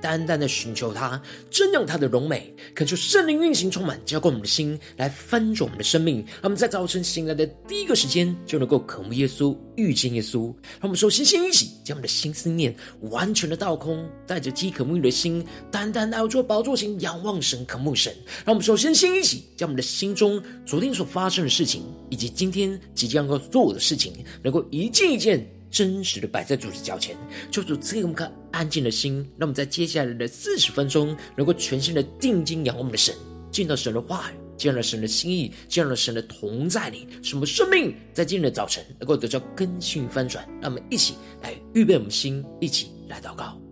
[0.00, 6.18] 单单的寻求他，瞻仰他的荣美，恳求圣灵运行充满，浇灌我们的心，来翻转我们的生命。
[6.18, 10.46] 让我们在早晨醒来的第一个时间，就能够渴慕耶稣，遇见耶稣。
[10.80, 18.12] 让我们首先先一起将我们的心思念完全的倒空，带着饥渴沐浴的心，单单来到宝座前仰望神，渴慕神。
[18.44, 24.12] 让我们首先先一起将我们的心中昨天所发生的事情，以及今天即将要做的事情，
[24.42, 25.46] 能够一件一件。
[25.70, 27.16] 真实的摆在主的脚前，
[27.50, 33.14] 求主赐给我们颗安静的心，让我们在接下来的四十分钟，能够全心的定睛仰望我们的神，
[33.52, 40.44] 见到神的话语，见到神的心意，见到神的同在里，什么生命在今天的早晨能够得到更新翻转。
[40.60, 43.69] 让我们一起来预备我们心，一起来祷告。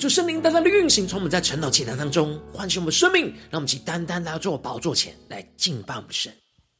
[0.00, 6.32] 求圣灵单单的运行，从我们在晨祷祈祷当中唤醒我们生命，让我们去单单来到宝座前来敬拜我们神。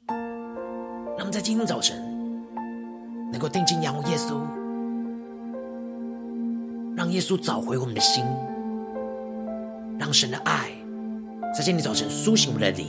[0.09, 2.03] 让我们在今天早晨
[3.31, 4.41] 能够定睛仰望耶稣，
[6.97, 8.25] 让耶稣找回我们的心，
[9.99, 10.71] 让神的爱
[11.55, 12.87] 在今天早晨苏醒我们的灵，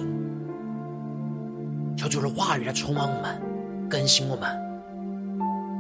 [1.98, 3.38] 求主的话语来充满我们，
[3.90, 4.50] 更新我们，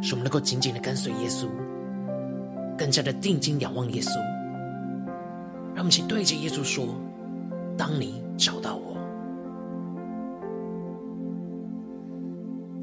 [0.04, 1.48] 使我们能够紧紧的跟随耶稣。
[2.78, 4.10] 更加的定睛仰望耶稣，
[5.74, 6.86] 让我们一起对着耶稣说
[7.78, 8.98] ：“当你找到我，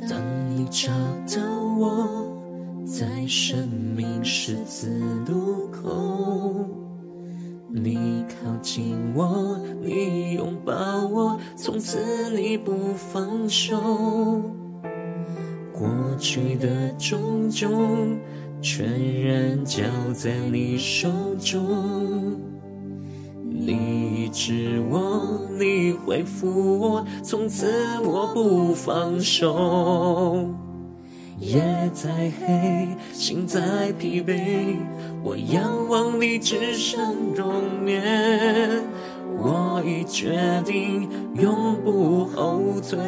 [0.08, 0.18] 当
[0.48, 0.90] 你找
[1.26, 1.42] 到
[1.78, 2.26] 我，
[2.86, 4.88] 在生命十字
[5.26, 6.66] 路口，
[7.68, 13.78] 你靠近我，你拥抱我，从此你不放手，
[15.72, 15.88] 过
[16.18, 18.18] 去的种种。”
[18.60, 21.97] 全然交在你手中，
[24.28, 27.72] 医治我，你恢复我，从此
[28.04, 30.50] 我不放手。
[31.40, 31.62] 夜
[31.94, 34.76] 再黑，心再疲惫，
[35.22, 37.54] 我仰望你至圣容
[37.86, 38.82] 颜，
[39.38, 41.08] 我已决定
[41.40, 42.98] 永不后退。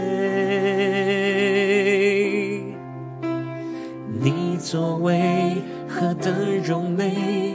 [4.22, 6.32] 你作为何等
[6.64, 7.49] 荣美，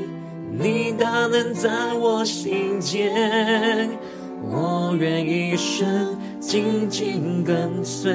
[0.58, 3.12] 你大能在我心间，
[4.42, 8.14] 我愿一生紧紧跟随。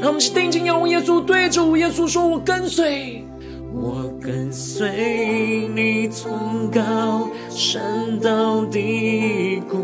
[0.00, 3.24] 让我们是定睛仰望耶稣，对着耶稣说：“我跟随，
[3.74, 9.78] 我跟随你从高山到低谷，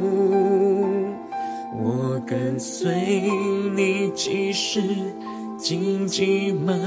[1.83, 3.31] 我跟随
[3.75, 4.81] 你即使。”
[5.59, 6.79] 荆棘漫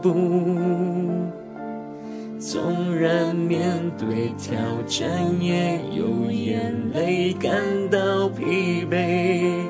[0.00, 0.10] 步，
[3.98, 4.56] 对挑
[4.86, 5.08] 战，
[5.40, 7.52] 也有眼泪感
[7.90, 9.66] 到疲惫。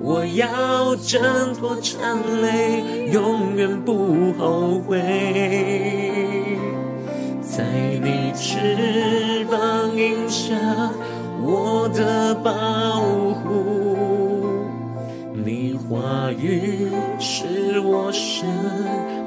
[0.00, 5.00] 我要挣脱缠累，永远不后悔。
[7.40, 7.64] 在
[8.02, 10.54] 你翅膀荫下，
[11.42, 13.00] 我的保
[13.34, 14.46] 护，
[15.34, 16.88] 你话语。
[17.20, 18.48] 是我生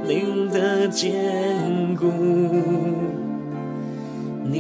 [0.08, 1.14] 命的坚
[1.96, 2.10] 固，
[4.52, 4.58] 你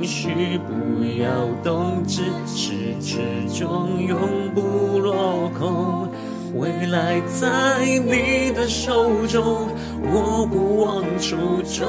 [0.00, 1.28] 应许不要
[1.62, 3.20] 动止，始至
[3.56, 4.18] 终永
[4.52, 6.08] 不落空。
[6.56, 9.68] 未来在你的手中，
[10.02, 11.86] 我不忘初衷。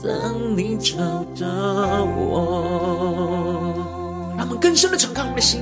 [0.00, 0.96] 当你找
[1.40, 2.62] 到我。
[4.38, 5.60] 让我们更深的敞开我们的心，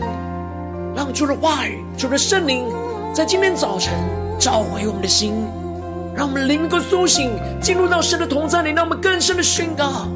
[0.95, 2.67] 让主的话语、主的圣灵
[3.13, 3.93] 在今天早晨
[4.39, 5.35] 召回我们的心，
[6.15, 7.31] 让我们灵能够苏醒，
[7.61, 10.09] 进入到神的同在里，让我们更深的宣告。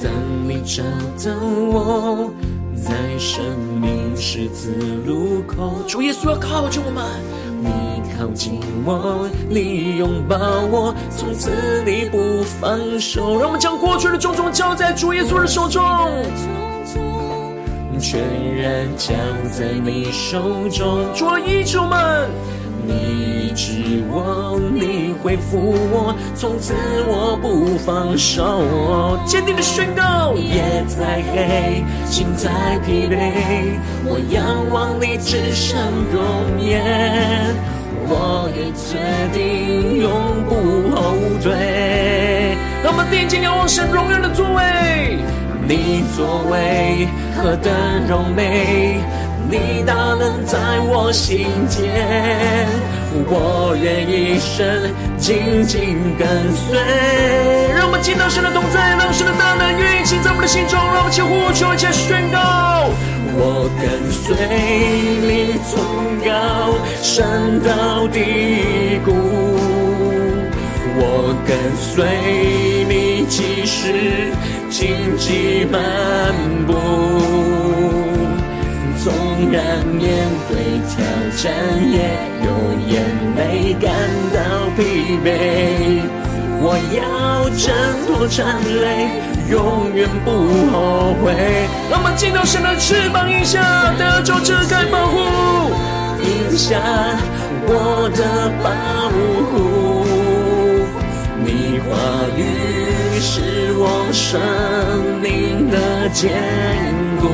[0.00, 0.12] 当
[0.46, 0.82] 你找
[1.24, 1.34] 到
[1.72, 2.30] 我，
[2.76, 3.42] 在生
[3.80, 4.72] 命十字
[5.04, 7.04] 路口，主耶稣要靠近我们，
[7.60, 7.68] 你
[8.16, 10.36] 靠近我，你拥抱
[10.70, 11.50] 我，从此
[11.84, 13.36] 你不放手。
[13.38, 15.82] 让我们将过去的种种交在主耶稣的手中，
[17.98, 18.20] 全
[18.56, 19.12] 然交
[19.50, 21.04] 在你手中。
[21.14, 22.30] 主啊，医治我们。
[22.88, 26.72] 你医治我，你恢复我，从此
[27.06, 29.18] 我不放手。
[29.26, 33.76] 坚定的宣告，夜再黑，心再疲惫，
[34.06, 35.78] 我仰望你至圣
[36.10, 37.54] 容颜，
[38.08, 38.96] 我也决
[39.36, 40.10] 定永
[40.48, 40.56] 不
[40.96, 41.12] 后
[41.42, 42.56] 退。
[42.82, 45.18] 让我们定睛仰望神荣耀的座位，
[45.68, 47.06] 你作为
[47.36, 47.70] 何等
[48.08, 49.02] 荣美。
[49.50, 52.68] 你大能在我心间，
[53.26, 56.78] 我愿一生紧紧跟随。
[57.74, 60.78] 让我们见到神的同在，让神的大能运行在我们的心中。
[60.78, 62.90] 让我们齐呼求，一起宣告：
[63.40, 64.36] 我跟随
[65.24, 65.80] 你从
[66.20, 69.16] 高山到低谷，
[71.00, 72.04] 我跟随
[72.84, 74.28] 你即使
[74.68, 75.78] 荆棘漫
[76.66, 77.27] 步。
[79.46, 80.96] 然面对挑
[81.36, 81.52] 战，
[81.90, 81.96] 也
[82.44, 82.46] 有
[82.86, 82.92] 眼
[83.36, 83.86] 泪感
[84.34, 84.36] 到
[84.76, 85.26] 疲惫，
[86.60, 87.66] 我要挣
[88.06, 89.08] 脱缠累，
[89.50, 90.30] 永远不
[90.72, 91.32] 后悔。
[91.90, 95.18] 让我们进到神的翅膀荫下，得着遮盖保护，
[96.22, 96.80] 荫下
[97.66, 98.66] 我的保
[99.50, 100.04] 护，
[101.44, 101.88] 你话
[102.36, 104.40] 语是我生
[105.22, 106.30] 命的坚
[107.20, 107.26] 固。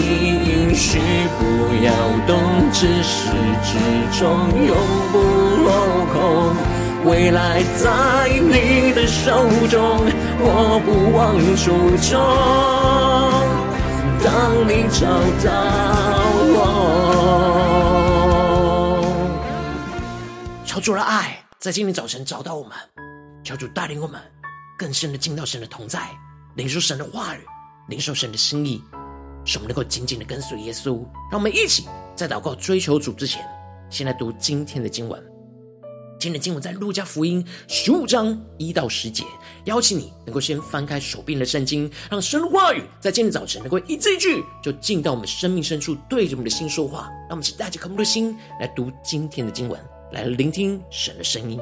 [0.00, 1.00] 你应许
[1.38, 1.42] 不
[1.84, 1.92] 要
[2.26, 2.38] 动，
[2.70, 3.30] 至始
[3.64, 3.76] 至
[4.18, 4.28] 终
[4.64, 4.76] 永
[5.10, 5.18] 不
[5.64, 5.68] 落
[6.12, 6.14] 空。
[7.10, 10.00] 未来在你的手中，
[10.38, 11.72] 我不忘初
[12.08, 12.16] 衷。
[14.22, 14.28] 当
[14.68, 15.06] 你找
[15.44, 15.50] 到
[16.54, 16.62] 我，
[20.64, 22.72] 求主的爱在今天早晨找到我们，
[23.42, 24.20] 求主带领我们
[24.78, 26.08] 更深的进到神的同在，
[26.54, 27.40] 领受神的话语，
[27.88, 28.80] 领受神的心意。
[29.48, 30.98] 使我们能够紧紧的跟随耶稣，
[31.30, 33.42] 让我们一起在祷告追求主之前，
[33.88, 35.18] 先来读今天的经文。
[36.20, 39.24] 今天的经文在路加福音十五章一到十节。
[39.64, 47.08] 邀请你能够先翻开手边的圣经，让神的话语在今天早晨能够一字一句就进到我们生命深处，对着我们的心说话。
[47.20, 49.80] 让我们请带着渴慕的心来读今天的经文，
[50.12, 51.58] 来聆听神的声音。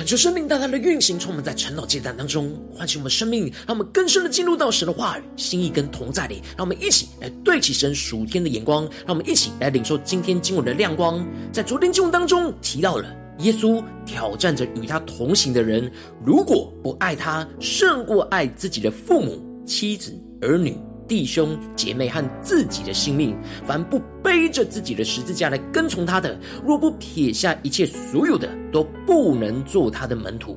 [0.00, 6.40] 恳求生命大大的运行，充满在晨祷阶段当中，唤醒我们生命，让我们更深的进入到神的话语、心意跟同在里。
[6.56, 11.22] 让我们一起来对齐神属天的眼光，让我们一起来领受今天经文的亮光。
[11.52, 15.92] 在昨天经文当中提到了耶稣挑战着与他同行的人，
[16.24, 20.78] 如果不爱他胜过爱自己的父母、妻子、儿女。
[21.10, 23.36] 弟兄姐妹和自己的性命，
[23.66, 30.56] 凡不背着自己的十字架来跟从他的，若不撇下一切所有的，都不能做他的门徒。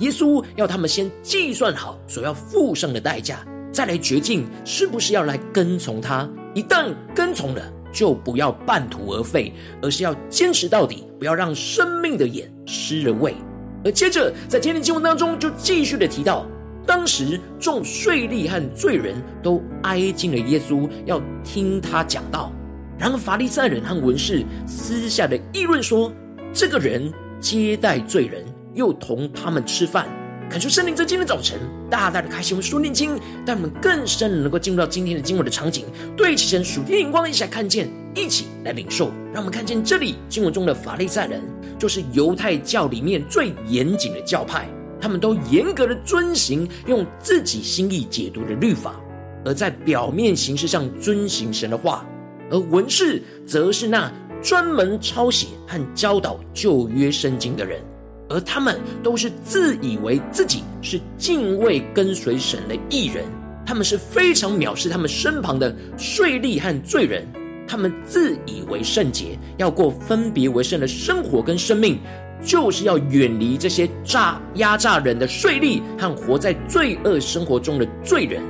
[0.00, 3.42] 耶稣要他们先计算好所要付上的代价，
[3.72, 6.28] 再来决定是不是要来跟从他。
[6.52, 13.34] 一旦跟从了，就不要半途而废，而是要坚持到底，不要让生命的眼失了味。
[13.82, 16.46] 而接着在今天的经文当中，就继续的提到。
[16.86, 22.52] 当时众税吏和罪人都挨近了耶稣，要听他讲道。
[22.98, 26.12] 然而法利赛人和文士私下的议论说
[26.52, 30.06] ：“这个人接待罪人，又同他们吃饭。”
[30.50, 31.58] 恳求圣灵在今天早晨
[31.90, 35.86] 大大的开启我们书念经，让我们更深能够进入到今天的经文的场景，
[36.16, 39.10] 对齐神属天眼光，一起来看见，一起来领受。
[39.32, 41.40] 让我们看见这里经文中的法利赛人，
[41.78, 44.68] 就是犹太教里面最严谨的教派。
[45.04, 48.98] 他们都严格的遵行用自己心意解读的律法，
[49.44, 52.02] 而在表面形式上遵行神的话；
[52.50, 54.10] 而文士则是那
[54.42, 57.82] 专门抄写和教导旧约圣经的人，
[58.30, 63.26] 而他们都是自以为自己是敬畏跟随神的艺人，
[63.66, 67.28] 他们是非常藐视他们身旁的税吏和罪人，
[67.68, 72.00] 他们自以为圣洁，要过分别为圣的生活跟生命。
[72.44, 78.42] 就是要远离这些诈压榨人的税吏和活在罪恶生活中的罪人，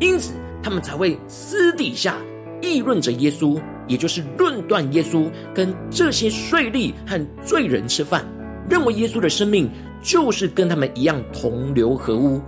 [0.00, 2.16] 因此他们才会私底下
[2.62, 8.24] 议论着耶稣，也就是论断耶稣跟这些税吏和罪人吃饭，
[8.68, 9.70] 认为耶稣的生命
[10.02, 12.40] 就是跟他们一样同流合污。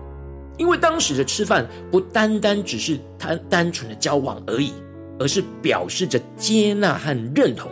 [0.57, 4.73] 因为当时的吃饭不单单只是他单纯的交往而已，
[5.19, 7.71] 而是表示着接纳和认同，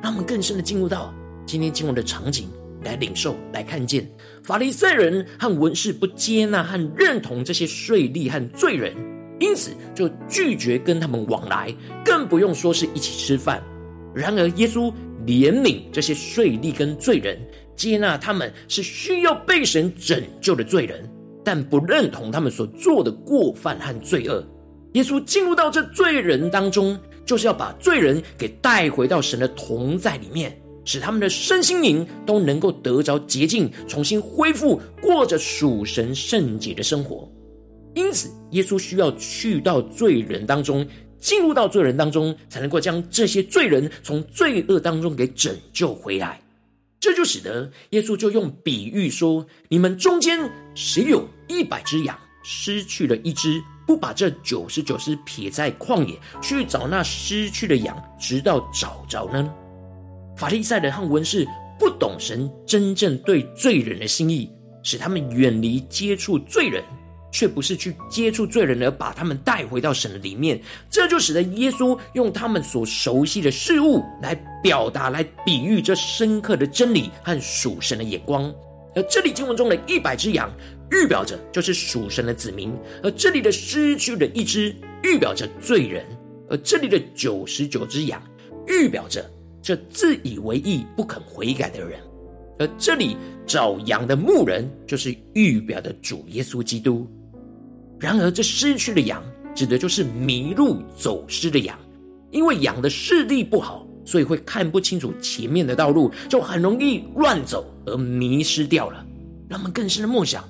[0.00, 1.12] 让我们更深的进入到。
[1.50, 2.48] 今天经文的场景
[2.84, 4.08] 来领受，来看见
[4.40, 8.94] 法利赛人和文士不接纳和认同这些税吏和罪人，
[9.40, 13.60] 因此就拒绝跟他们往来，更不用说是一起吃饭。
[14.14, 14.94] 然而耶稣
[15.26, 17.36] 怜悯这些税吏跟罪人，
[17.74, 21.04] 接纳他们是需要被神拯救的罪人，
[21.44, 24.40] 但不认同他们所做的过犯和罪恶。
[24.92, 30.56] 耶稣进入到这罪人当中，就是要把罪人给带回到神的同在里面。
[30.90, 37.30] 使他们的身心灵都能够得着洁净，重新恢复，过着属神圣洁的生活。
[37.94, 40.84] 因此，耶稣需要去到罪人当中，
[41.20, 46.40] 进入到罪人当中，才能够将这些罪人从罪恶当中给拯救回来。
[46.98, 50.40] 这就使得耶稣就用比喻说：你们中间
[50.74, 59.54] 谁有一百只羊，失去了一只，不把这九十九只撇在旷野，去找那失去的羊，直到找着呢？
[60.40, 61.46] 法利赛人和文士
[61.78, 64.50] 不懂神真正对罪人的心意，
[64.82, 66.82] 使他们远离接触罪人，
[67.30, 70.58] 却不是去接触罪人而把他们带回到神的里面。
[70.88, 78.50] 这就使得耶稣用他们所熟悉的事物来表达、来比喻这深刻的真理和属神的眼光。
[78.94, 80.50] 而这里经文中的一百只羊，
[80.90, 82.70] 预表着就是属神的子民；
[83.02, 86.02] 而这里的失去的一只，预表着罪人；
[86.48, 88.22] 而这里的九十九只羊，
[88.66, 89.22] 预表着。
[89.62, 92.00] 这自以为意、不肯悔改的人，
[92.58, 97.06] 而这里找羊的牧人，就是预表的主耶稣基督。
[97.98, 99.22] 然而，这失去的羊，
[99.54, 101.78] 指的就是迷路走失的羊，
[102.30, 109.04] 因为羊的视力不好，所以会看不清楚前面的道路，就很容易乱走而迷失掉了。
[109.48, 110.42] 让我们更深的默想，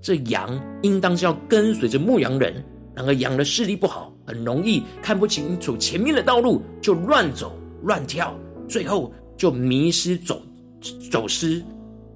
[0.00, 8.34] 这羊应当是要跟随着牧羊人，然而羊的视力不好，很容易看不清楚前面的道路，就乱走乱跳。
[8.68, 10.42] 最后就迷失走
[11.10, 11.62] 走失，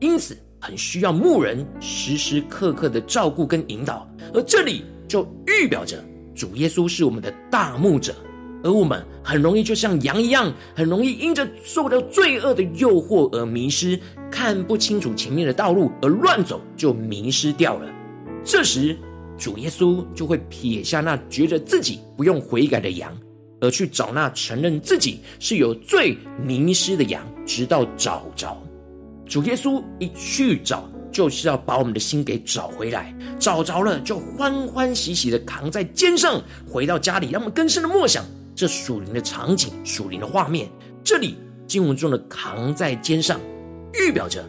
[0.01, 4.09] 因此很需要牧人时时刻刻的照顾跟引导。
[4.33, 6.03] 而这里就预表着
[6.35, 8.15] 主耶稣是我们的大牧者，
[8.63, 13.99] 而我们很容易就像羊一样，很容易因着受到罪恶的诱惑而迷失，
[14.31, 17.91] 看不清楚前面的道路而乱走，就迷失掉了。
[18.45, 18.97] 这时
[19.37, 23.15] 主耶稣就会撇下那觉得自己不用悔改的羊。
[23.61, 28.57] 而去找那承认自己是有罪迷失的羊，直到找着。
[29.27, 33.15] 主耶稣一去找，就是要把我们的心给找回来。
[33.39, 38.25] 找着了，就欢欢喜喜的扛在肩上，回到家里，让我们更深的默想
[38.57, 40.69] 这属灵的场景、属灵的画面。
[41.05, 41.37] 这里
[41.67, 43.41] 经文中的扛在肩上，
[43.95, 44.45] 预表着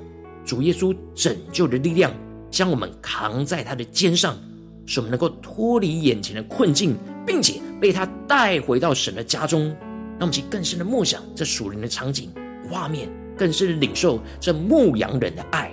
[0.46, 2.12] 主耶稣拯救的力量，
[2.50, 4.38] 将我们扛在他的肩上，
[4.86, 9.75] 使我们能够脱离眼前的困境，并且被他带回到神的家中。
[10.20, 12.32] 让我们去更深的默想这属灵的场景
[12.70, 15.72] 画面，更深的领受这牧羊人的爱。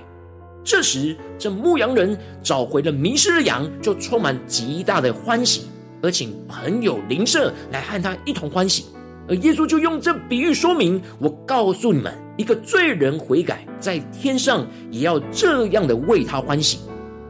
[0.65, 5.67] 这时，这牧羊人找回了迷失的羊，就充满极大的欢喜，
[6.03, 8.87] 而请朋友邻舍来和他一同欢喜。
[9.29, 16.79] 而耶稣就用这比喻说明：我告诉你们，一个罪人悔改，在天上也要这样的为他欢喜，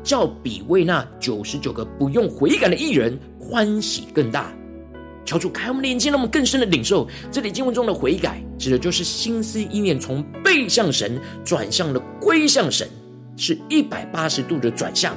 [0.08, 4.50] 叫比为那九十九个不用悔改的艺人欢喜更大。
[5.26, 12.88] 求主开我们的眼睛，让我们更深的领受这里经文中的悔改，指的就是心思意念从背向神转向了归向神，
[13.36, 15.14] 是一百八十度的转向。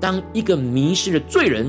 [0.00, 1.66] 当一个迷失的罪人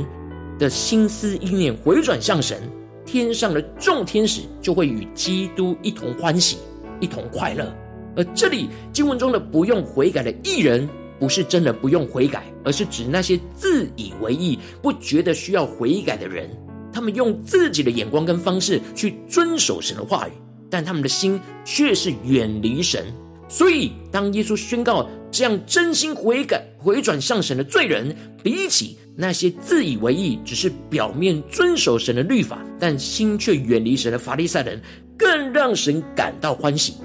[0.60, 2.62] 的心思意念回转向神，
[3.08, 6.58] 天上的众天使就会与基督一同欢喜，
[7.00, 7.76] 一同快乐。
[8.16, 10.88] 而这里经文中的不用悔改的艺人，
[11.22, 16.50] 不是真的不用悔改，而是指那些自以为意、不觉得需要悔改的人。
[16.92, 20.32] 他们用自己的眼光跟方式去遵守神的话语，
[20.68, 23.06] 但他们的心却是远离神。
[23.48, 34.82] 所以，当耶稣宣告这样真心悔改、回转向神的罪人，比起那些自以为意、只是表面遵守神的律法，但心却远离神的法利赛人，
[35.18, 36.96] 更让神感到欢喜。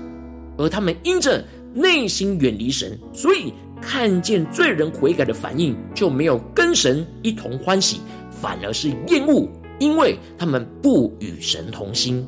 [0.57, 3.53] 而他们因着内心远离神，所以
[3.89, 8.01] 看见罪人悔改的反应，就没有跟神一同欢喜，
[8.33, 9.49] 反而是厌恶。
[9.79, 12.27] 因为他们不与神同心，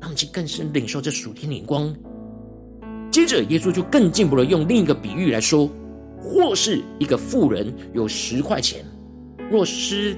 [0.00, 1.94] 他们就更深领受这属天灵光。
[3.10, 5.68] 接着，耶稣就更进一步的用另一个比喻来说：
[6.18, 8.82] 或是一个富人有十块钱，
[9.50, 10.16] 若失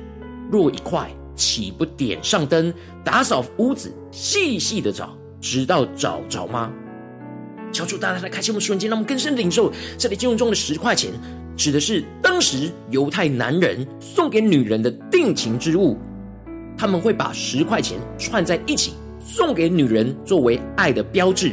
[0.52, 2.72] 落一块，岂不点上灯，
[3.04, 6.72] 打扫屋子，细细的找，直到找着吗？
[7.72, 11.12] 求主大大的开启我们瞬间，让我们更深领受这里经文中的十块钱，
[11.56, 15.96] 指的是当时犹太男人送给女人的定情之物。
[16.76, 21.52] 他们会把十块钱串在一起送给女人作为爱的标志，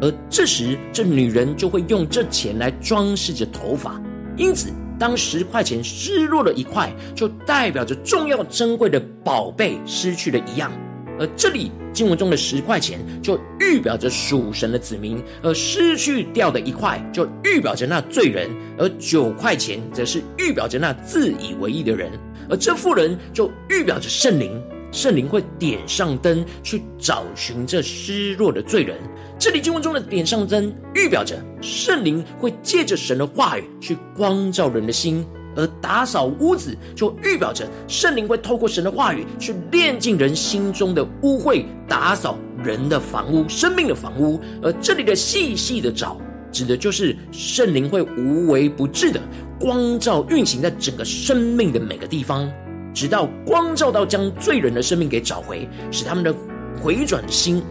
[0.00, 4.00] 而这时这女人就会用这钱来装饰着头发。
[4.36, 10.72] 因此，当十块钱失落了一块，就代表着重要珍贵的宝贝失去了一样。
[11.18, 22.10] 而这里经文中的十块钱就预表着属神的子民，而失去掉的一块就预表着那罪人，而九块钱则是预表着那自以为义的人。
[22.48, 28.96] 而这妇人就预表着圣灵，圣灵会点上灯去找寻这失落的罪人。
[29.38, 35.24] 这里经文中的点上灯，预表着圣灵会借着神的话语去光照人的心；
[35.56, 44.40] 而打扫屋子，就预表着圣灵会透过神的话语去炼净人心中的污秽，打扫人的房屋、生命的房屋。
[44.62, 46.16] 而这里的细细的找，
[46.50, 49.20] 指的就是圣灵会无微不至的。
[49.60, 52.50] 光照运行在整个生命的每个地方，
[52.92, 56.34] 直到光照到将罪人的生命给找回，使他们的
[56.80, 57.62] 回转的心、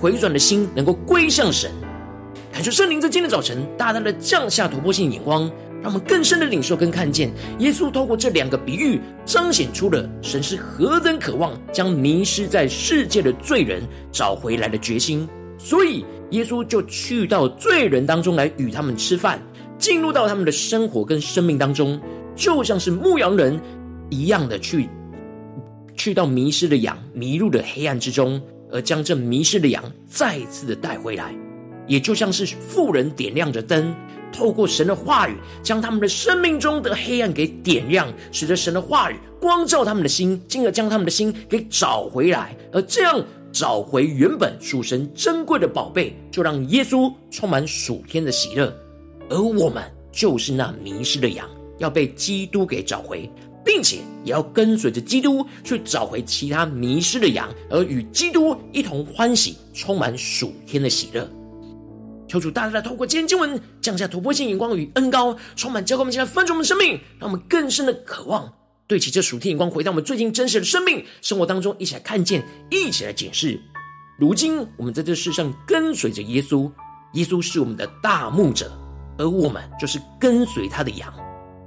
[0.00, 1.70] 回转的心能够归向神。
[2.52, 5.48] 感谢圣灵在今天早晨大大的降下突破性眼光，
[5.82, 15.28] 让我们更深的领受跟看见，耶稣透过这两个比喻，彰显出了神是何等渴望将迷失在世界的罪人找回来的决心。
[15.56, 19.42] 所以，耶稣就去到罪人当中来与他们吃饭。
[19.78, 22.00] 进入到他们的生活跟生命当中，
[22.34, 23.60] 就像是牧羊人
[24.10, 24.88] 一样的去
[25.94, 31.32] 去到迷失的羊迷路的黑暗之中，而将这迷失的羊再次的带回来，
[31.88, 33.92] 也就像是富人点亮着灯，
[34.30, 48.72] 透过神的话语，将他们的生命中的黑暗给点亮，使得神的话语光照他们的心，进而将他们的心给找回来，而这样找回原本属神珍贵的宝贝，就让耶稣充满属天的喜乐。
[49.30, 51.48] 而我们就是那迷失的羊，
[51.78, 53.30] 要被基督给找回，
[53.64, 61.28] 并且也要跟随着基督去找回其他迷失的羊，而与基督一同欢喜，充满属天的喜乐。
[62.28, 68.52] 求主大大的透过今天经文降下突破性眼光与恩膏，充满教灌我们现在分盛我们生命，让我们更深的渴望
[68.86, 73.58] 对齐这属天眼光，回到我们最近真实的生命生活当中，一起来看见，一起来检视。
[74.18, 76.70] 如今我们在这世上跟随着耶稣，
[77.14, 78.70] 耶稣是我们的大牧者。
[79.20, 81.12] 而我们就是跟随他的羊，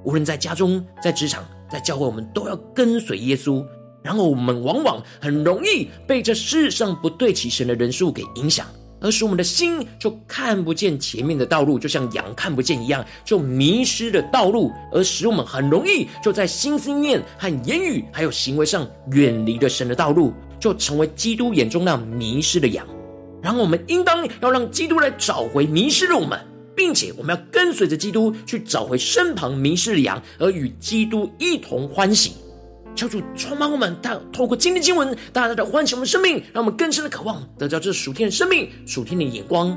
[0.05, 3.61] 无论在家中、在职场、在教会，我们都要跟随耶稣。
[4.01, 8.65] 然后我们往往很容易被这世上不对齐神的人数给影响，
[9.01, 22.87] 而使我们的心就看不见前面的道路，就像羊看不见一样，就迷失了道路，而使我们很容易就在心思念和言语还有行为上远离了神的道路，就成为基督眼中那迷失的羊。
[23.41, 26.39] 然后我们应当要让基督来找回迷失的我们。
[26.73, 32.33] 并且我们要跟随着基督去找回身旁迷失的羊，而与基督一同欢喜。
[32.95, 39.75] 求主充满我们，他透过今天经文，大大的唤醒我们生命，让我们更深的渴望得到这属天的生命、属天的眼光，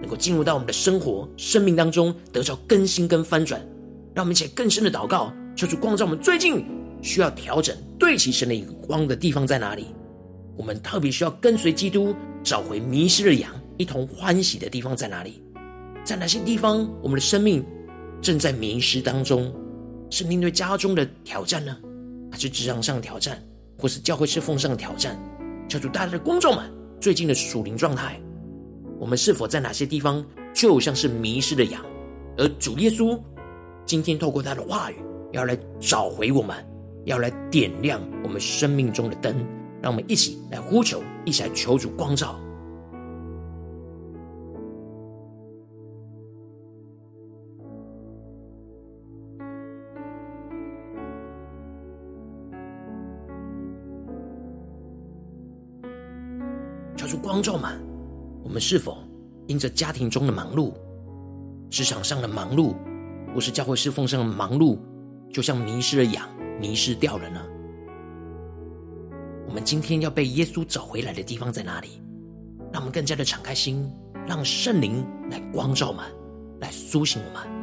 [0.00, 3.60] 能够进入到我们的生活、生命当中，得到更新跟翻转。
[4.14, 6.64] 让我们一起更深的祷告，求主光照我们最近
[7.02, 9.86] 需要调整、对齐神的眼光的地方在哪里？
[10.56, 15.42] 我们特别需要跟随基督，找回迷失的羊，一同欢喜的地方在哪里？
[16.04, 17.64] 在哪些地方，我们的生命
[18.20, 19.52] 正在迷失当中？
[20.10, 21.74] 是面对家中的挑战呢？
[22.32, 23.40] 还是职场上的挑战，
[23.78, 25.16] 或是教会侍奉上的挑战？
[25.68, 26.64] 求主大大的光照们
[26.98, 28.18] 最近的属灵状态，
[28.98, 31.84] 我们是否在哪些地方就像是迷失的羊？
[32.38, 33.20] 而主耶稣
[33.84, 34.96] 今天透过他的话语，
[35.32, 36.56] 要来找回我们，
[37.04, 39.34] 要来点亮我们生命中的灯，
[39.82, 42.40] 让我们一起来呼求，一起来求主光照。
[57.16, 57.80] 光照满，
[58.42, 58.98] 我们是否
[59.46, 60.72] 因着家庭中的忙碌、
[61.70, 62.74] 职场上的忙碌，
[63.34, 64.78] 或是教会侍奉上的忙碌，
[65.32, 66.28] 就像迷失了羊，
[66.60, 67.40] 迷失掉了呢？
[69.46, 72.00] 我们今天要被耶稣找回来的地方在哪里？
[72.72, 73.86] 让我们更加的敞开心，
[74.26, 76.04] 让圣灵来光照们，
[76.60, 77.61] 来苏醒我们。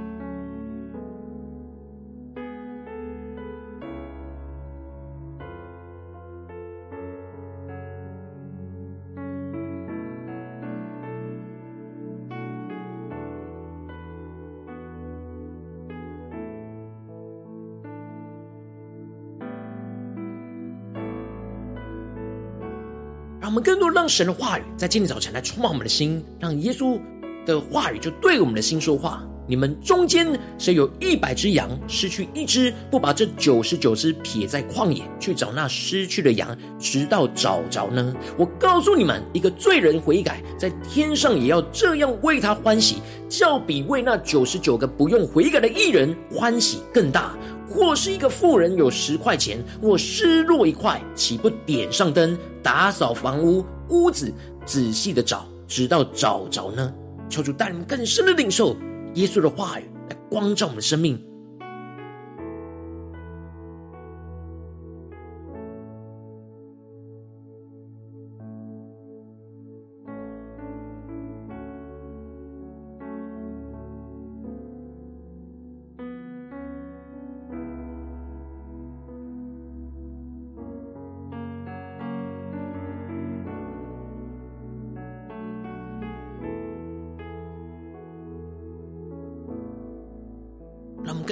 [23.90, 27.00] 我们更多让神的话语在今天早晨来充满我们的心，让耶稣
[27.44, 29.24] 的话语就对我们的心说话。
[29.48, 38.16] 你们中间谁有一百只羊，失去一只，不把这九十九只撇在旷野，去找那失去的羊，直到找着呢？
[38.38, 42.98] 我告诉你们，一个罪人悔改，在天上也要这样为他欢喜，
[43.28, 47.36] 较比为那九十九个不用悔改的义人欢喜更大。
[47.70, 54.34] 或是一个富人有十块钱，我失落一块，岂不点上灯，打扫房屋屋子，
[54.66, 56.92] 仔细的找，直到找着呢？
[57.30, 58.76] 求主带领更深的领受
[59.14, 61.24] 耶稣的话语，来光照我们的生命。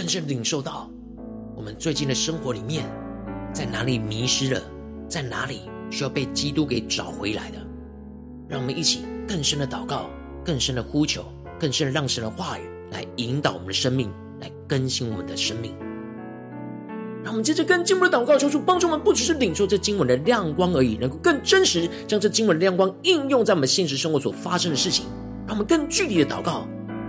[0.07, 0.89] 更深领受到，
[1.53, 2.85] 我们最近的生活里面，
[3.51, 4.61] 在哪里迷失了，
[5.09, 7.57] 在哪里需要被基督给找回来的。
[8.47, 10.09] 让我们一起更深的祷告，
[10.45, 11.25] 更深的呼求，
[11.59, 15.75] 更深的让神的话语来引导我们的生命，来更新我们的生命。
[17.21, 25.05] 让我们接着跟进步的祷告，求主帮助我们，不只是领受这经文的亮光而已，能够更真实将这经文的亮光应用在我们现实生活所发生的事情。
[25.45, 26.65] 让我们更具体的祷告。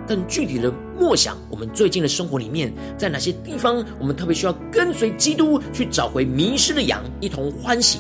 [0.08, 7.98] 更具体的默想，我们最近的生活里面，在哪些地方，我们特别需要跟随基督去找回迷失的羊，一同欢喜。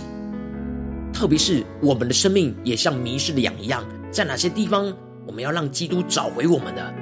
[1.12, 4.90] 特别是我们的生命也像迷失的羊一样，在哪些地方，
[5.26, 6.94] 我们要让基督找回我们的，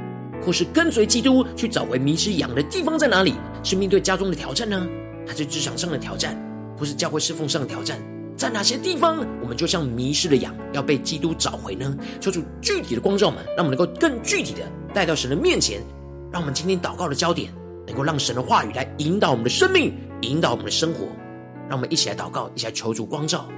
[0.45, 3.35] 或是跟随基督去找回迷失羊的地方在哪里？
[3.63, 4.87] 是面对家中的挑战呢，
[5.27, 6.37] 还是职场上的挑战，
[6.77, 8.01] 或是教会侍奉上的挑战？
[8.37, 11.97] 在哪些地方，我们就像迷失的羊，要被基督找回呢？
[12.21, 14.61] 求主具体的光照们，让我们能够更具体的
[14.93, 15.81] 带到神的面前，
[16.31, 17.51] 让我们今天祷告的焦点，
[17.87, 21.07] 能够让神的话语来引导我们的生命，引导我们的生活。
[21.69, 23.49] 让我们一起来祷告，一起来求主光照。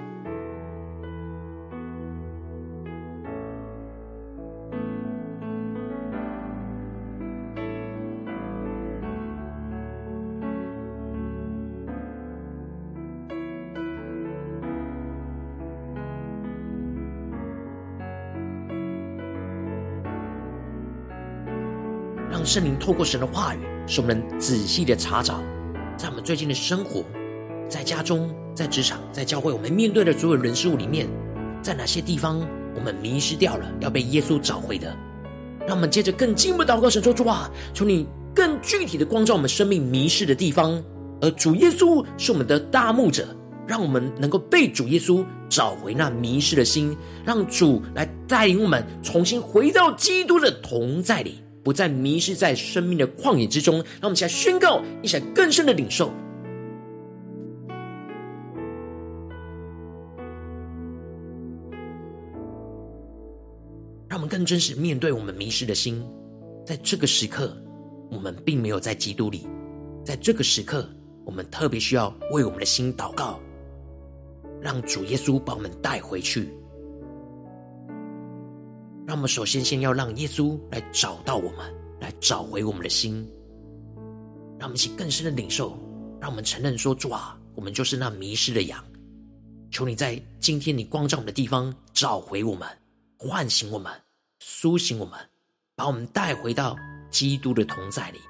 [22.48, 25.42] 圣灵透过神的话语，使我们仔细的查找，
[25.98, 27.04] 在我们最近的生活，
[27.68, 31.06] 在家中、在职场、在教会，我们面对的所有人事物里面，
[31.60, 32.40] 在哪些地方
[32.74, 34.96] 我们迷失掉了，要被耶稣找回的？
[35.66, 40.82] 让我们接着更进一步祷告，神说：主啊，求你更具体的光照我们生命迷失的地方。
[41.20, 43.28] 而主耶稣是我们的大牧者，
[43.66, 51.42] 让我们能够被主耶稣找回那迷失的心，让主来带领我们重新回到基督的同在里。
[51.68, 53.74] 不再迷失在生命的旷野之中。
[54.00, 56.10] 让我们一起来宣告，一起来更深的领受。
[64.08, 66.02] 让我们更真实面对我们迷失的心。
[66.64, 67.54] 在这个时刻，
[68.10, 69.46] 我们并没有在基督里。
[70.02, 70.88] 在这个时刻，
[71.26, 73.38] 我们特别需要为我们的心祷告，
[74.58, 76.48] 让主耶稣把我们带回去。
[79.18, 83.28] 让我们首先先要让耶稣来找到我们，来找回我们的心。
[84.60, 85.76] 让我们一起更深的领受，
[86.20, 88.80] 让我们承认说：主啊，我们就是那迷失的羊。
[89.72, 92.68] 求你在今天你光照我们的地方找回我们，
[93.18, 93.90] 唤醒我们，
[94.38, 95.18] 苏醒我们，
[95.74, 96.76] 把我们带回到
[97.10, 98.20] 基督的同在里。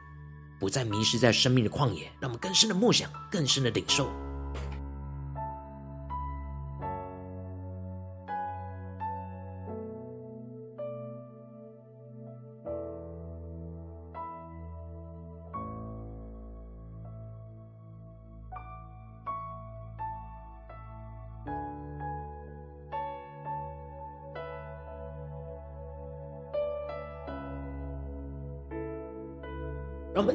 [0.59, 4.11] 不再迷失在生命的旷野，让我们更深的梦想，更深的领受。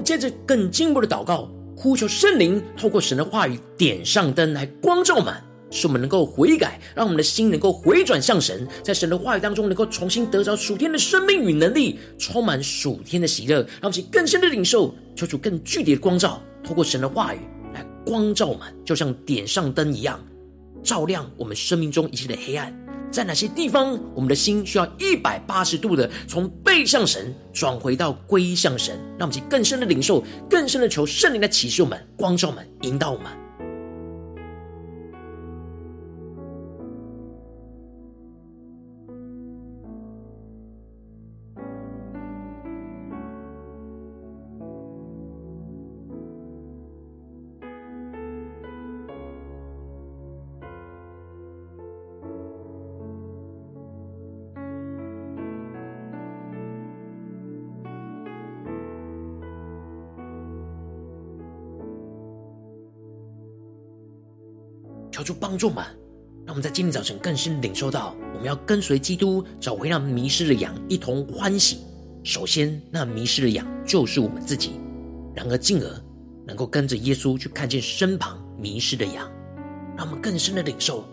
[0.03, 5.33] 接着更进一步的祷告，呼求圣灵透过神的话语点上灯来光照我们，
[5.71, 17.39] 使我们能够悔改，让我们的心能够回转向神，在神的话语当中能够重新得着属天的生命与能力，充满属天的喜乐，让我们更深的领受，求主更具体的光照，透过神的话语
[17.73, 20.19] 来光照我们，就像点上灯一样，
[20.83, 22.71] 照亮我们生命中一切的黑暗。
[23.13, 33.42] 在哪些地方，我们的心需要一百八十度的从背向神转回到归向神，让我们去更深的领受，更深的求圣灵的启示我们、光照我们、引导我们。
[65.53, 65.85] 帮助我们，
[66.47, 71.77] 让我们在今天早晨更深领受到，我们要跟随基督，找回那迷失的羊，一同欢喜。
[72.23, 74.71] 首先，那迷失的羊就是我们自己；
[75.35, 75.87] 然而，进而
[76.47, 79.29] 能够跟着耶稣去看见身旁迷失的羊，
[79.95, 81.05] 让我们更深的领受，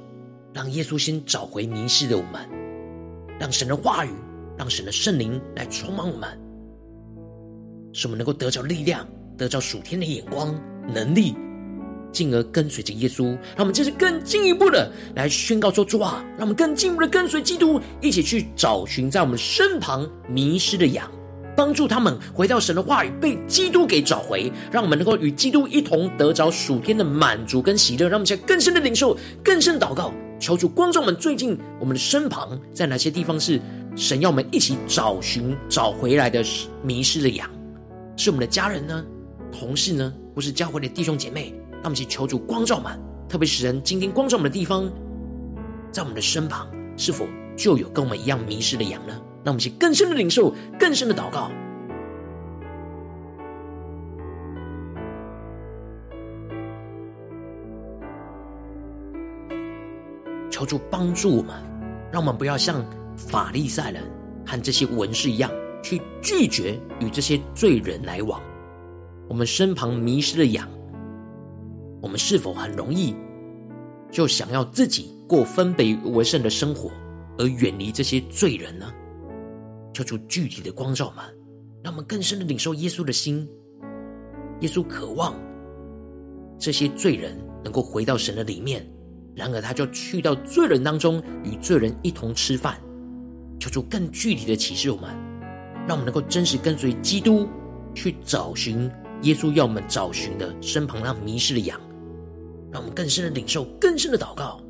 [0.54, 2.40] 让耶稣先找回迷失的我们，
[3.38, 4.10] 让神的话语，
[4.56, 6.30] 让神的圣灵来充满我们，
[7.92, 11.34] 使我们能够得着力量，得着属天的眼光、能力。
[12.12, 13.24] 进而跟随着耶稣，
[13.56, 21.08] 让我们这是更进一步的来宣告说：“主啊，让我们更进一步的跟随基督，一起去找寻在我们身旁迷失的羊，
[21.56, 28.08] 帮助他们回到神的话语，被基督给找回，让我们能够与基督一同得着属天的满足跟喜乐。
[28.08, 33.60] 让我们现在更深的领受，更深祷告，求主光照我们最近我们的身旁在哪些地方是
[33.94, 36.42] 神要我们一起找寻找回来的
[36.82, 37.48] 迷失的羊？
[38.16, 39.04] 是我们的家人呢？
[39.52, 40.12] 同事呢？
[40.34, 42.92] 或是教会的弟兄姐妹？”让我们去求主光照们，
[43.26, 44.90] 特别使人今天光照我们的地方，
[45.90, 49.14] 在我们的身旁，是否就有跟我们一样迷失的羊呢？
[49.42, 51.50] 让我们去更深的领受，更深的祷告，
[60.50, 61.54] 求主帮助我们，
[62.12, 62.84] 让我们不要像
[63.16, 64.02] 法利赛人
[64.46, 65.50] 和这些文士一样，
[65.82, 68.38] 去拒绝与这些罪人来往。
[69.26, 70.68] 我们身旁迷失的羊。
[72.00, 73.14] 我们是否很容易
[74.10, 76.90] 就想要自己过分别为圣的生活，
[77.38, 78.92] 而远离这些罪人呢？
[79.92, 81.24] 求主具体的光照们，
[81.82, 83.48] 让我们更深的领受耶稣的心。
[84.60, 85.34] 耶稣渴望
[86.58, 88.86] 这些罪人能够回到神的里面，
[89.34, 92.80] 然而他就去到罪人当中，与罪人一同吃饭。
[93.58, 95.10] 求主更具体的启示我们，
[95.86, 97.48] 让我们能够真实跟随基督，
[97.94, 98.90] 去找寻
[99.22, 101.80] 耶稣要我们找寻的身旁那迷失的羊。
[102.72, 104.60] 让我们更深的领受，更深的祷告，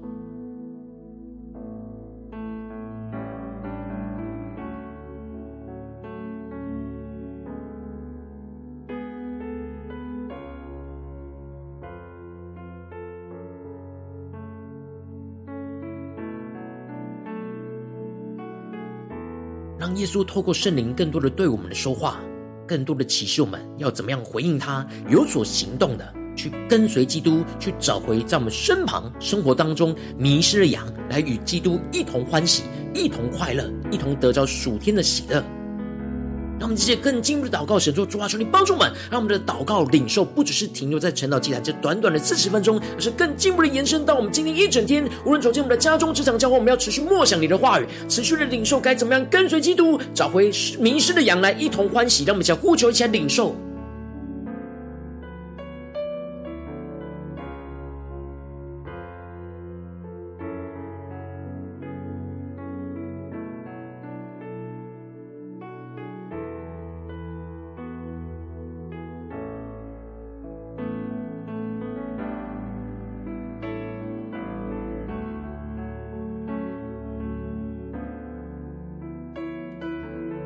[19.79, 22.21] 让耶稣透过圣灵更多的对我们的说话，
[22.67, 26.20] 更多的启示我们要怎么样回应他，有所行动的。
[26.37, 32.63] 去跟随基督，去找回在我们身旁生活当中迷失的羊，来与基督一同欢喜，
[32.95, 35.43] 一同快乐，一同得着属天的喜乐。
[36.59, 45.09] 让我们这些更进步的祷告，神作主啊，求你帮助我们，让我们的祷告领受不只是停留在晨祷祭坛这短短的四十分钟，而是更进步的延伸到我们今天一整天。
[45.25, 52.25] 无论走进我们的家中、职场、教会，我们要持续默想你的话语，持续的领受该怎么样跟随基督，找回迷失的羊来，一同欢喜。
[52.25, 53.57] 让我们想呼求，一起来领受。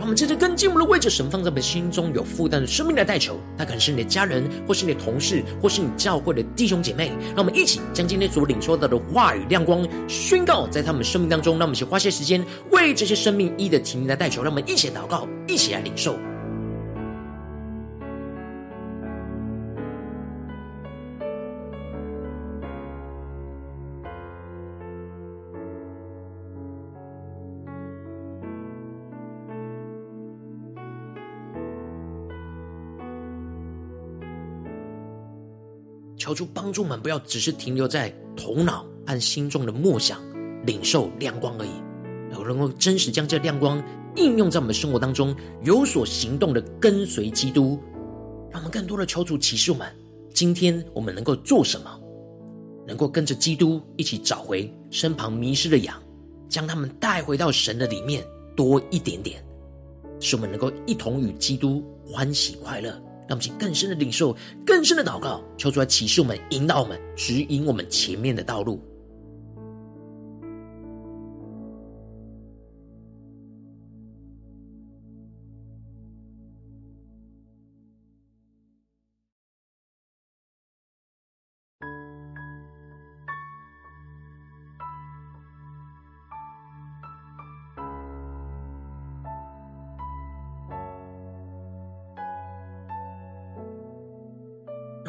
[0.05, 7.11] 我们接着跟进一步的位置神放在我们心中有负担的生命来代求，他可能是你的家人，或是你的同事，或是你教会的弟兄姐妹。
[7.29, 11.59] 让我们一起将今天所领受到的话语亮光宣告在他们生命当中。
[11.59, 14.43] 让我们一起花些时间为这些生命一的提名来代求。
[14.43, 16.19] 让我们一起祷告，一起来领受。
[36.25, 40.19] 求主帮助我们，不要只是停留在头脑和心中的默想、
[40.65, 41.71] 领受亮光而已，
[42.33, 43.85] 而能够真实将这亮光
[44.17, 47.79] 应用在我们生活当中，有所行动的跟随基督。
[48.51, 49.87] 让我们更多的求主启示我们，
[50.33, 51.91] 今天我们能够做什么，
[52.87, 55.95] 能够跟着基督一起找回身旁迷失的羊，
[56.49, 58.25] 将他们带回到神的里面
[58.57, 59.45] 多一点点，
[60.21, 62.99] 使我们能够一同与基督欢喜快乐。
[63.27, 68.81] 让我们去更深的领受，更深的祷告，求出来启示我们，引导我们，指引我们前面的道路。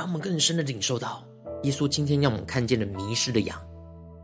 [0.06, 1.24] 让我们更深的领受到，
[1.64, 3.60] 耶稣今天让我们看见的迷失的羊，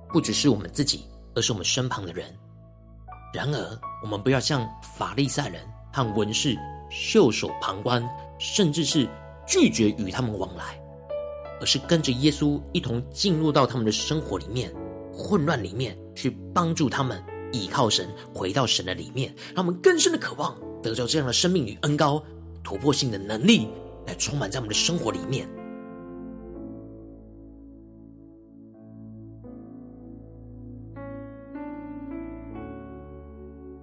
[0.09, 2.31] 不只是我们自己，而是我们身旁的人。
[3.33, 4.63] 然而，我们不要像
[4.95, 5.59] 法利赛人
[5.91, 6.55] 和文士
[6.91, 9.09] 袖手旁观，甚至是
[9.47, 10.79] 拒绝与他们往来，
[11.59, 14.71] 而是跟着耶稣一同进入到他们的生活里面，
[15.11, 17.19] 混乱里面去帮助他们
[17.51, 22.23] 倚靠神，回到神的里面，让我们更深的渴望得到这样的生命与恩膏，
[22.63, 23.67] 突破性的能力
[24.05, 25.49] 来充满在我们的生活里面。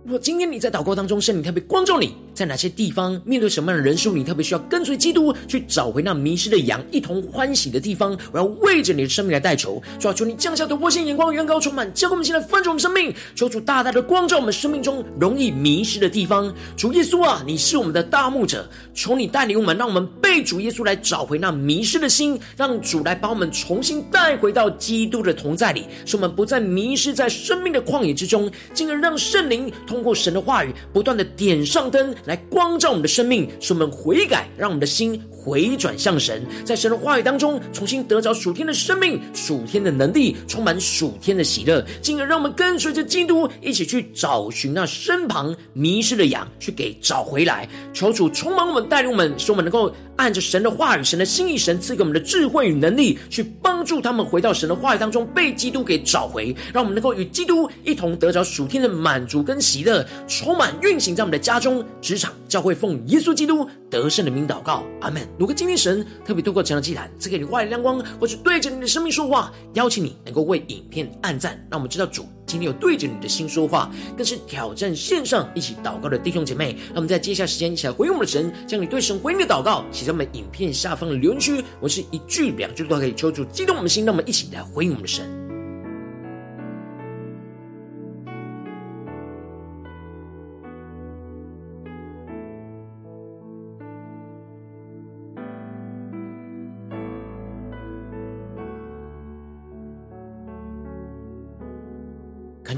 [0.09, 9.82] 如果今天你在祷告当中，圣灵特别光照你，在哪些地方面对什么样的人数，你特别需要跟随基督去找回那迷失的羊，一同欢喜的地方，我要为着你的生命来代求。
[9.99, 16.55] 主啊，求你降下突破性眼光，远高充满，教我们现在翻转我们生命，求主大大的光照我们生命中容易迷失的地方。
[16.76, 29.72] 主耶稣啊，你是我们的大牧者，求你带领我们，让我们被主耶稣来找回那迷失的心，让主来把我们重新带回到基督的同在里，使我们不再迷失在生命的旷野之中，进而让圣灵。
[29.89, 47.66] 通过神的话语，不断的点上灯来光照我们的生命，使我们悔改，让我们的心回转向神，在神的话语当中重新得着属天的生命、属天的能力，充满属天的喜乐，进而让我们跟随着基督一起去找寻那身旁迷失的羊，去给找回来。
[47.94, 60.04] 求主充满我们，带领我们，使我们能够按着神的话语、神的心意、神赐给我们的智慧与能力，去帮助他们回到神的话语当中，被基督给找回，让我们能够与基督一同得着属天的满足跟喜乐。
[60.26, 65.26] 充满运行在我们的家中、职场、教会，奉耶稣基督得胜的名祷告，阿门。
[65.38, 76.76] 如果今天神特别透过这样的祭坛赐给你话语亮光，或是对着你的生命说话，邀请你能够为影片按赞，让我们知道主今天有对着你的心说话，更是挑战线上一起祷告的弟兄姐妹。
[76.88, 85.38] 那我们在接下时间一起来回应我们的神，将你对神回应的祷告写在我们影片下方的留言区，我是一句两句都可以抽出激动我们的心，那我们一起来回应我们的神。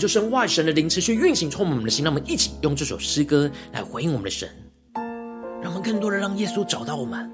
[0.00, 2.02] 就神话语神的灵持续运行，充满我们的心。
[2.02, 4.48] 让我们一起用这首诗歌来回应我们的神，
[5.62, 7.30] 让我们更多的让耶稣找到我们，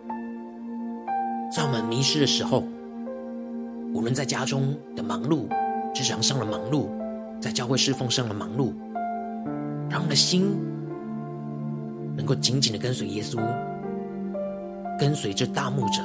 [1.54, 2.64] 在我们迷失的时候，
[3.94, 5.46] 无论在家中的忙碌、
[5.94, 6.88] 职场上的忙碌、
[7.40, 8.74] 在教会侍奉上的忙碌，
[9.88, 10.58] 让我们的心
[12.16, 13.38] 能够紧紧的跟随耶稣，
[14.98, 16.02] 跟随这大牧者，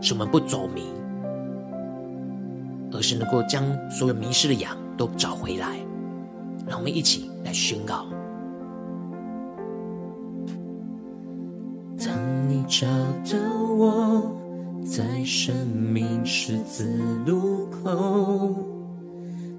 [0.00, 0.84] 使我们不走迷，
[2.92, 5.78] 而是能够将所有迷失的羊都找回来。
[6.68, 8.04] 让我们一起来宣告：
[11.96, 12.14] 当
[12.46, 12.86] 你找
[13.24, 13.38] 到
[13.72, 14.36] 我，
[14.84, 18.54] 在生命十字路口，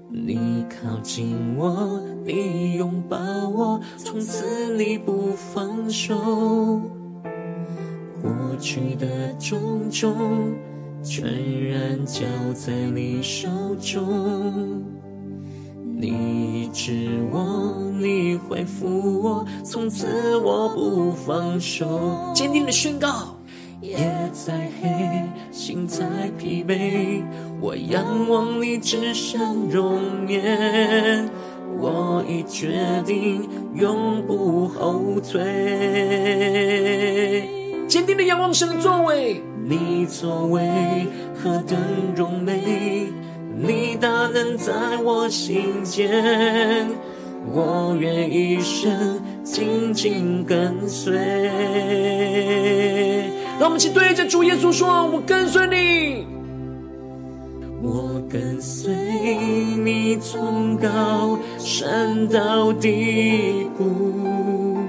[0.08, 3.18] 你靠近我，你拥抱
[3.48, 6.14] 我，从此你不放手。
[8.22, 9.58] 过去的种
[9.90, 10.14] 种，
[11.02, 12.22] 全然交
[12.54, 13.48] 在你手
[13.80, 15.01] 中。
[16.02, 16.08] 你
[16.64, 22.32] 医治我，你恢复我，从此我不放手。
[22.34, 23.36] 坚定的宣告。
[23.80, 23.98] 夜
[24.32, 24.90] 再黑，
[25.52, 26.04] 心再
[26.36, 27.22] 疲惫，
[27.60, 31.30] 我仰望你至圣容颜，
[31.78, 35.38] 我已决定永不后退。
[37.86, 40.68] 坚定的仰望神的作为，你作为
[41.40, 41.78] 何等
[42.16, 43.06] 荣美，
[43.64, 44.72] 你大能在
[45.04, 46.10] 我心间，
[47.52, 51.12] 我愿一生紧紧跟随。
[53.60, 56.26] 让我们一起对着主耶稣说：“我跟随你，
[57.80, 58.92] 我跟随
[59.84, 64.80] 你从高山到低谷，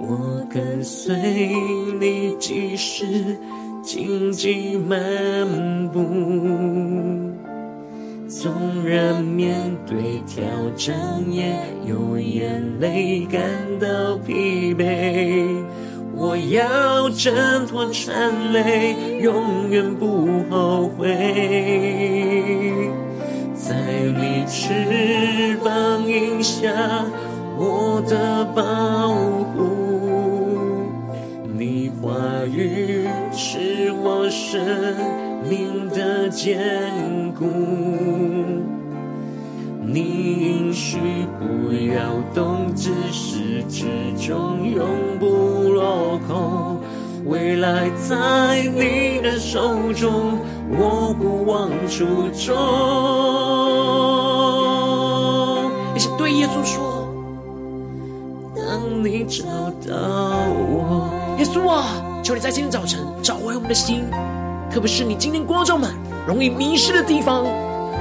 [0.00, 1.14] 我跟随
[2.00, 3.36] 你即使
[3.82, 4.98] 荆棘漫
[5.92, 6.00] 步，
[8.44, 8.52] 纵
[8.84, 10.44] 然面对挑
[10.76, 10.94] 战，
[11.32, 13.40] 也有眼泪感
[13.80, 15.64] 到疲惫。”
[16.14, 21.06] 我要挣脱缠累，永远不后悔。
[23.54, 23.74] 在
[24.14, 26.04] 你翅膀
[26.42, 26.70] 下，
[27.56, 29.08] 我的保
[29.54, 30.84] 护。
[31.56, 32.12] 你话
[32.46, 34.62] 语是我生
[35.48, 38.33] 命的坚固。
[39.94, 40.98] 你应许
[41.38, 43.84] 不要动，自始至
[44.18, 44.88] 终永
[45.20, 46.80] 不落空。
[47.26, 52.56] 未来在你的手中，我不忘初衷。
[55.94, 57.08] 一起对耶稣说：
[58.56, 59.44] 当你找
[59.88, 59.94] 到
[60.72, 61.84] 我，耶稣啊，
[62.20, 64.02] 求你在今天早晨找回我们的心，
[64.72, 65.92] 特别是你今天光照满
[66.26, 67.46] 容易迷失的地方。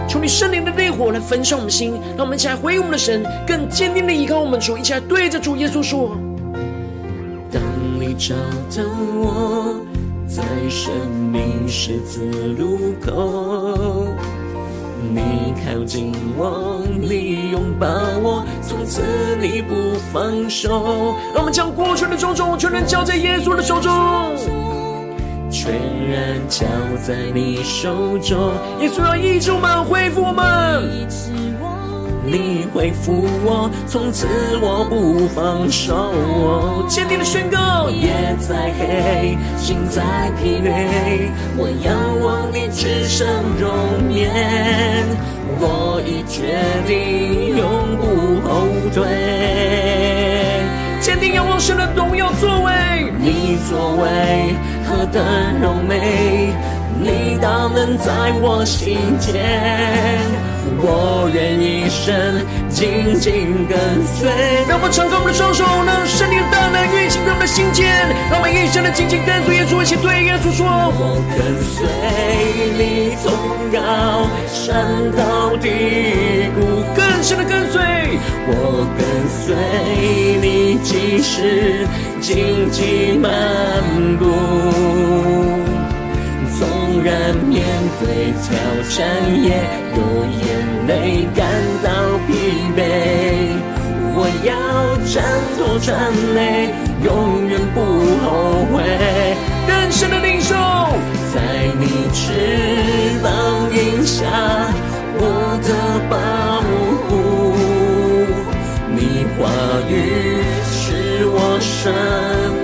[0.08, 6.16] 求你圣灵的烈火来焚烧我们的心，让我们一起来回应我们的神，更坚定的依靠我们主，一起来对着主耶稣说：
[7.52, 7.62] 当
[8.00, 8.84] 你找到
[9.16, 9.76] 我，
[10.28, 10.94] 在生
[11.32, 12.26] 命十字
[12.58, 14.08] 路口，
[15.12, 17.88] 你靠近我，你拥抱
[18.22, 19.02] 我，从此
[19.42, 19.74] 你不
[20.12, 21.16] 放手。
[21.34, 23.92] 让我们将过去的种种全然交在耶稣的手中。
[25.54, 25.72] 全
[26.10, 26.66] 然交
[27.06, 31.08] 在你手中，耶稣要医治我们，恢复我们，
[32.26, 34.26] 你恢复我，从此
[34.60, 36.84] 我不放手。
[36.90, 40.02] 坚定的宣告，夜再黑，心再
[40.42, 43.28] 疲惫，我仰望你至圣
[43.60, 44.34] 容颜，
[45.60, 49.06] 我已决定永不后退。
[51.00, 54.56] 坚定仰望神的荣耀作为，你作为。
[54.94, 55.24] 何等
[55.60, 56.54] 柔美，
[57.02, 59.42] 你大能在我心间，
[60.78, 62.14] 我愿一生
[62.70, 63.76] 紧紧跟
[64.06, 64.30] 随。
[64.70, 67.90] 让我们敞开我们的双手，让圣灵的大能运行在我们的心间，
[68.30, 71.42] 让我们一生的紧紧跟随耶稣，一起对耶稣说：我跟
[71.74, 71.90] 随
[72.78, 73.34] 你从
[73.74, 74.86] 高山
[75.18, 77.82] 到低谷，更深的跟随。
[78.46, 79.02] 我跟
[79.42, 79.56] 随
[80.40, 80.78] 你，
[81.26, 81.88] 是
[82.20, 83.32] 荆棘漫
[84.20, 84.26] 步，
[86.60, 86.68] 纵
[87.02, 87.64] 然面
[88.02, 88.52] 对挑
[88.90, 89.08] 战，
[89.42, 89.48] 也
[89.96, 89.98] 有
[90.36, 90.44] 眼
[90.86, 90.92] 泪
[91.34, 91.48] 感
[91.82, 91.88] 到
[92.28, 92.30] 疲
[92.76, 92.78] 惫。
[94.16, 94.52] 我要
[95.08, 95.24] 挣
[95.58, 96.74] 脱缠累，
[97.06, 97.08] 永
[97.48, 97.80] 远不
[98.22, 98.28] 后
[98.74, 98.84] 悔。
[99.66, 100.54] 更深的领受，
[101.34, 101.40] 在
[101.80, 102.20] 你翅
[103.24, 103.26] 膀
[103.74, 104.20] 荫下，
[105.16, 105.22] 我
[105.64, 105.70] 的
[106.10, 106.14] 保
[107.08, 107.12] 护。
[108.96, 109.40] 你话
[109.90, 109.94] 语
[111.84, 111.92] 生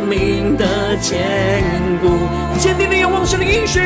[0.08, 1.20] 命的坚
[2.02, 2.08] 固，
[2.58, 3.82] 坚定的仰望神的应许。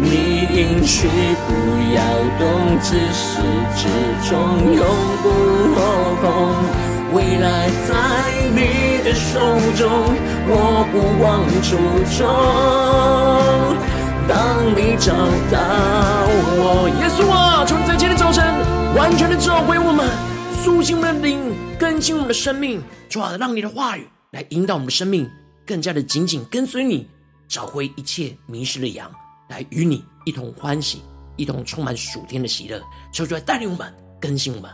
[0.00, 1.06] 你应许
[1.46, 1.52] 不
[1.94, 2.00] 要
[2.38, 3.42] 动，自始
[3.76, 3.88] 至
[4.26, 4.32] 终
[4.74, 4.82] 永
[5.22, 5.28] 不
[5.76, 6.24] 落空。
[7.12, 7.92] 未来在
[8.54, 9.38] 你的手
[9.76, 9.84] 中，
[10.48, 11.76] 我不忘初
[12.16, 12.24] 衷。
[14.26, 14.32] 当
[14.74, 15.12] 你找
[15.52, 15.60] 到
[16.56, 18.42] 我，耶稣啊，求你在今天早晨
[18.96, 20.08] 完全的召回我们。
[20.64, 25.28] 苏醒我们的灵，更新我们的生命，主啊，让你的话语来引导我们的生命，
[25.66, 27.08] 更加的紧紧跟随你，
[27.48, 29.10] 找回一切迷失的羊，
[29.48, 31.02] 来与你一同欢喜，
[31.36, 32.80] 一同充满属天的喜乐。
[33.12, 34.70] 求主来带领我们，更新我们。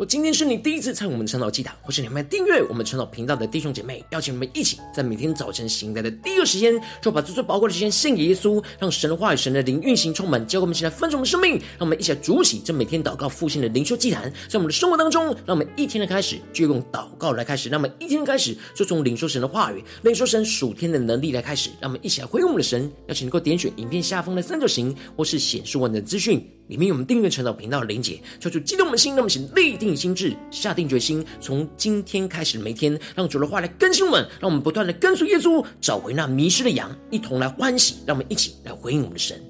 [0.00, 6.72] 我今天是你第一次参与我们的晨祷祭坛，或是你们订阅我们晨祷频道的弟兄姐妹，邀请你们一起在每天早晨醒来的第一个时间，
[7.02, 22.90] 就把这最宝贵的时间献给耶稣，让神的话语、神的灵运行充满，教会我们一起来分盛我们生命，让我们一起来主起这每天祷告复兴的灵修祭坛，在我们的生活当中，让我们一天的开始就用祷告来开始，让我们一天的开始就从领受神的话语、领受神属天的能力来开始，让我们一起来回应我们的神。
[23.08, 26.42] 邀请能够点选影片下方的三角形，或是显示文的资讯。
[26.70, 39.49] 里面有我们订阅成长频道的玲姐，求主激动我们的心，让我们请立定心志，下定决心，从今天开始的每天，让主的话来更新我们，让我们不断的跟随耶稣，找回那迷失的羊，一同来欢喜，让我们一起来回应我们的神。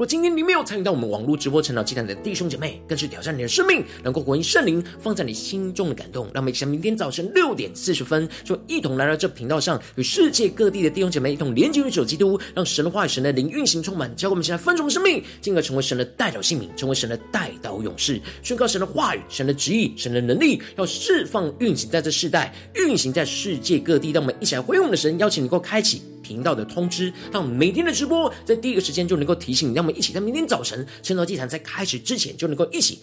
[0.00, 6.24] 若今天你没有参与到我们网络直播晨祷祭坛的弟兄姐妹，更是挑战你的生命，能够回应圣灵放在你心中的感动。
[6.32, 24.12] 让我们一起在明天早晨六点四十分，就一同来到这频道上，与世界各地的弟兄姐妹一同连接于主基督，让神的话语、神的灵运行充满，教会我们现在分盛生命，进而成为神的代表性命，成为神的代祷勇士，宣告神的话语、神的旨意、神的能力，要释放运行在这世代，运行在世界各地。
[24.12, 26.00] 让我们一起来回应我们的神，邀请你能够开启。
[26.30, 33.00] 频道的通知，让我们每天的直播在第一个时间就能够提醒你，让我们一起在明天早晨圣道祭坛在开始之前就能够一起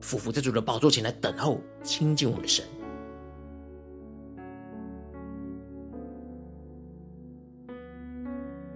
[0.00, 2.64] 俯伏在主的宝座前来等候亲近我们的神。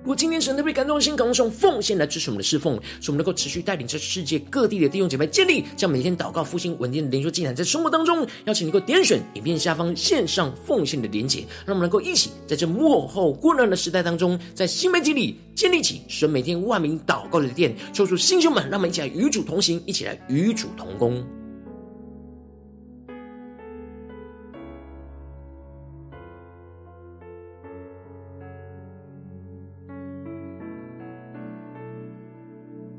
[0.01, 21.23] 如果今天神特别感动的心，感动用奉献来支持我们的侍奉，使我们能够持续带领这世界各地的弟兄姐妹建立，将每天祷告复兴稳定的灵修进展，在生活当中，邀请你能够点选影片下方线上奉献的连结，让我们能够一起在这幕后混乱的时代当中，在新媒体里建立起神每天万名祷告的殿，抽出弟兄们，让我们一起来与主同行，一起来与主同工。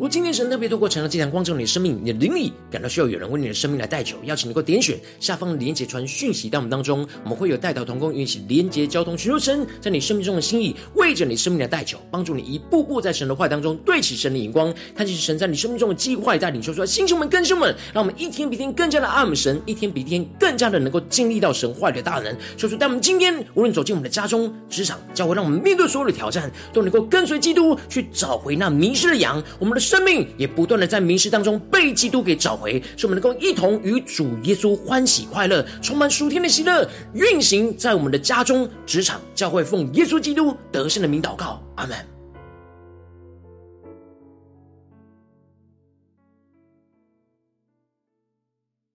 [0.09, 22.35] 今天神特别透过晨祷祭坛光照你的生命，你的灵里感到需要有人为你的生命来代求，邀请你能够点选下方连结传讯息到我们当中，我们会有代祷同工一起连结交通，寻求神在你生命中的心意，为着你生命的代求，帮助你一步步在神的话当中对齐神的眼光，看见神在你生命中的计划带领，说出来，弟兄们、更兄们，让我们一天比一天更加的爱我们神，一天比一天更加的能够经历到神话语的大能。
[22.57, 29.43] 说出，带我们今天无论走进我们的家中、职场、教会，让我们面对所有的挑战，都能够跟随基督去找回那迷失的羊。
[29.59, 42.18] 我们的生生命也不断的在迷失当中被基督给找回，使我们能够一同与主耶稣欢喜快乐，充满属天的喜乐，运行在我们的家中、职场、教会，奉耶稣基督得胜的名祷告，阿门。